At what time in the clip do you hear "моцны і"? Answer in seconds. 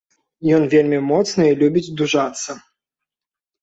1.11-1.59